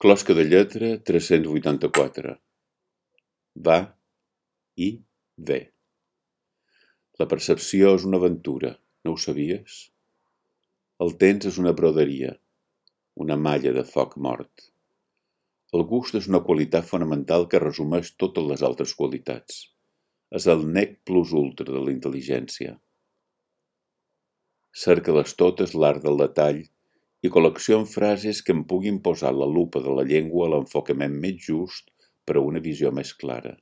[0.00, 2.30] Closca de lletra tres-cents vuitanta-quatre.
[3.66, 3.74] Va
[4.80, 4.86] i
[5.48, 5.58] ve.
[7.20, 8.70] La percepció és una aventura,
[9.04, 9.74] no ho sabies?
[11.04, 12.32] El temps és una broderia,
[13.26, 14.64] una malla de foc mort.
[15.76, 19.62] El gust és una qualitat fonamental que resumeix totes les altres qualitats.
[20.32, 22.78] És el nec plus ultra de la intel·ligència.
[24.88, 26.64] Cerca-les totes l'art del detall
[27.22, 31.40] i col·lecciona frases que em puguin posar la lupa de la llengua a l'enfocament més
[31.46, 31.90] just
[32.24, 33.56] per a una visió més clara.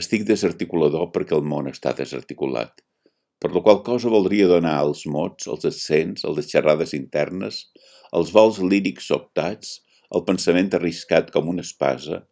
[0.00, 2.82] Estic desarticulador perquè el món està desarticulat,
[3.40, 7.60] per la qual cosa voldria donar als mots, als accents, a les xerrades internes,
[8.12, 9.78] als vols lírics sobtats,
[10.14, 12.22] al pensament arriscat com una espasa,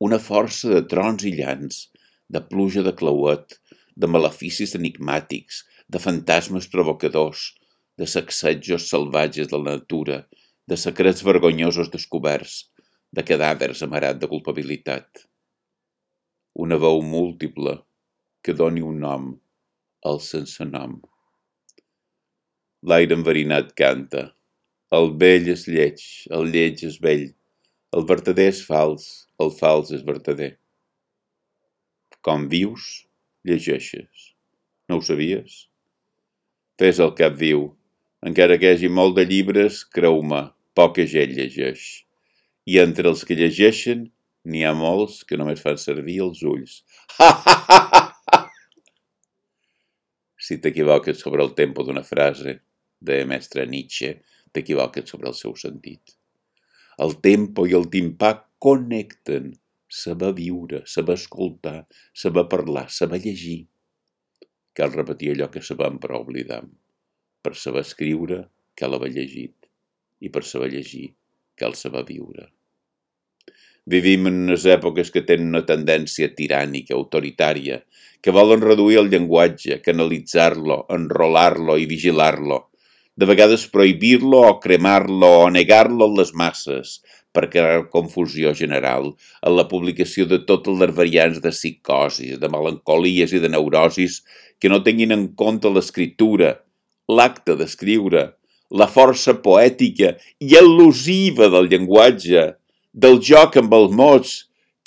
[0.00, 1.86] una força de trons i llans,
[2.28, 3.58] de pluja de clauet,
[3.96, 7.50] de maleficis enigmàtics, de fantasmes provocadors,
[8.00, 10.22] de sacsejos salvatges de la natura,
[10.64, 12.70] de secrets vergonyosos descoberts,
[13.12, 15.26] de cadàvers amarat de culpabilitat.
[16.56, 17.74] Una veu múltiple
[18.40, 19.26] que doni un nom
[20.08, 20.94] al sense nom.
[22.88, 24.30] L'aire enverinat canta.
[24.96, 26.00] El vell és lleig,
[26.32, 27.26] el lleig és vell,
[27.92, 29.04] el vertader és fals,
[29.44, 30.54] el fals és vertader.
[32.24, 32.88] Com vius,
[33.44, 34.30] llegeixes.
[34.88, 35.66] No ho sabies?
[36.80, 37.68] Fes el cap viu,
[38.26, 41.84] encara que hi hagi molt de llibres, creu-me, poca gent llegeix.
[42.68, 44.08] I entre els que llegeixen,
[44.44, 46.80] n'hi ha molts que només fan servir els ulls.
[50.50, 52.56] Si t'equivoques sobre el tempo d'una frase
[53.08, 54.14] de mestre Nietzsche,
[54.56, 56.16] t'equivoques sobre el seu sentit.
[57.04, 59.52] El tempo i el timpà connecten
[60.00, 61.84] saber viure, saber escoltar,
[62.24, 63.60] saber parlar, saber llegir.
[64.74, 66.72] Cal repetir allò que sabem però oblidam.
[67.40, 68.42] Per saber escriure
[68.76, 69.68] cal haver llegit
[70.20, 71.10] i per saber llegir
[71.60, 72.50] cal saber viure.
[73.90, 77.80] Vivim en unes èpoques que tenen una tendència tirànica, autoritària,
[78.20, 82.60] que volen reduir el llenguatge, canalitzar-lo, enrolar-lo i vigilar-lo,
[83.16, 87.00] de vegades prohibir-lo o cremar-lo o negar-lo a les masses,
[87.32, 89.12] per crear confusió general
[89.46, 94.20] en la publicació de totes les variants de psicosis, de melancolies i de neurosis
[94.58, 96.56] que no tinguin en compte l'escriptura,
[97.18, 98.22] l'acte d'escriure,
[98.70, 102.44] la força poètica i al·lusiva del llenguatge,
[102.92, 104.34] del joc amb els mots,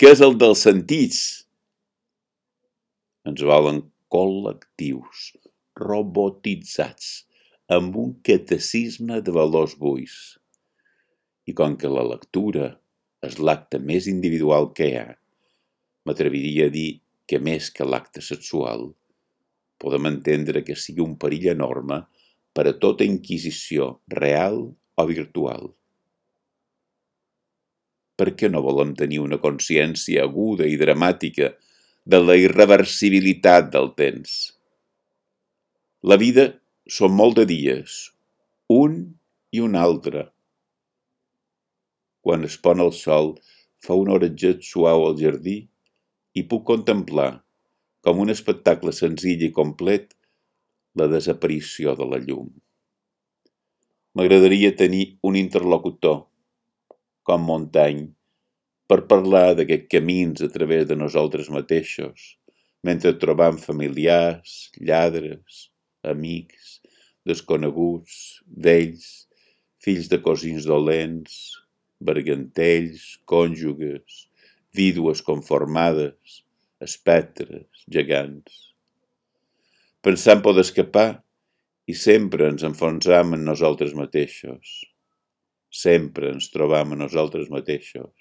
[0.00, 1.20] que és el dels sentits.
[3.28, 3.82] Ens volen
[4.12, 5.34] col·lectius,
[5.80, 7.24] robotitzats,
[7.72, 10.16] amb un catecisme de valors buis.
[11.48, 12.74] I com que la lectura
[13.24, 15.08] és l'acte més individual que hi ha,
[16.04, 18.90] m'atreviria a dir que més que l'acte sexual,
[19.80, 22.02] podem entendre que sigui un perill enorme
[22.54, 24.60] per a tota inquisició real
[24.94, 25.72] o virtual.
[28.14, 31.50] Per què no volem tenir una consciència aguda i dramàtica
[32.06, 34.54] de la irreversibilitat del temps?
[36.06, 36.46] La vida
[36.86, 37.96] són molt de dies,
[38.70, 39.00] un
[39.50, 40.28] i un altre.
[42.24, 43.34] Quan es pon el sol,
[43.84, 45.56] fa un oratget suau al jardí
[46.38, 47.30] i puc contemplar,
[48.04, 50.12] com un espectacle senzill i complet,
[50.94, 52.50] la desaparició de la llum.
[54.14, 56.20] M'agradaria tenir un interlocutor,
[57.26, 58.12] com Montaigne,
[58.86, 62.34] per parlar d'aquests camins a través de nosaltres mateixos,
[62.86, 65.64] mentre trobam familiars, lladres,
[66.14, 66.78] amics,
[67.26, 68.20] desconeguts,
[68.68, 69.08] vells,
[69.82, 71.40] fills de cosins dolents,
[71.98, 74.28] bergantells, cònjuges,
[74.76, 76.44] vídues conformades,
[76.84, 78.73] espectres, gegants
[80.04, 81.22] pensant poder escapar
[81.88, 84.82] i sempre ens enfonsam en nosaltres mateixos.
[85.72, 88.12] Sempre ens trobam a nosaltres mateixos.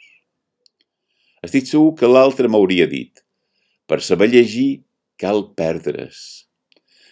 [1.43, 3.19] Estic segur que l'altre m'hauria dit
[3.87, 4.85] per saber llegir
[5.19, 6.47] cal perdre's.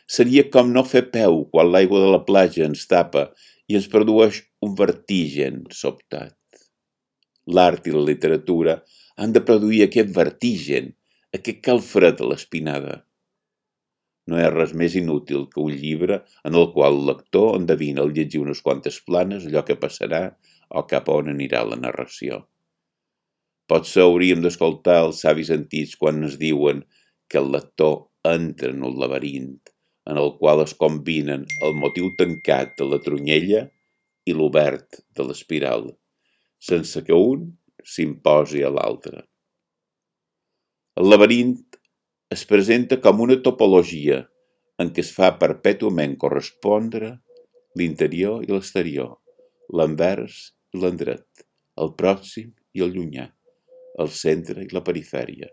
[0.08, 3.28] Seria com no fer peu quan l'aigua de la platja ens tapa
[3.68, 6.38] i ens produeix un vertigen sobtat.
[7.52, 8.80] L'art i la literatura
[9.20, 10.94] han de produir aquest vertigen,
[11.36, 13.02] aquest calfred a l'espinada
[14.32, 18.06] no hi ha res més inútil que un llibre en el qual el lector endevina
[18.06, 20.22] al llegir unes quantes planes allò que passarà
[20.82, 22.46] o cap a on anirà la narració.
[23.72, 26.82] Potser hauríem d'escoltar els savis antics quan ens diuen
[27.32, 27.98] que el lector
[28.32, 29.54] entra en un laberint
[30.12, 33.66] en el qual es combinen el motiu tancat de la tronyella
[34.28, 35.90] i l'obert de l'espiral,
[36.72, 37.52] sense que un
[37.94, 39.24] s'imposi a l'altre.
[41.00, 41.56] El laberint
[42.32, 44.22] es presenta com una topologia
[44.80, 47.10] en què es fa perpètuament correspondre
[47.80, 49.18] l'interior i l'exterior,
[49.76, 50.38] l'envers
[50.72, 51.44] i l'endret,
[51.84, 53.26] el pròxim i el llunyà,
[54.00, 55.50] el centre i la perifèria.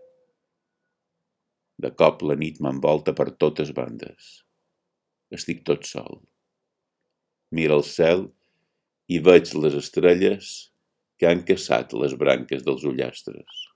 [1.83, 4.29] De cop la nit m'envolta per totes bandes.
[5.35, 6.21] Estic tot sol.
[7.55, 8.29] Mira el cel
[9.11, 10.53] i veig les estrelles
[11.19, 13.68] que han caçat les branques dels ullastres.